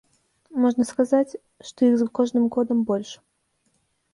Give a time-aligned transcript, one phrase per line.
[0.61, 1.35] Можна сказаць,
[1.67, 3.11] што іх з кожным годам больш.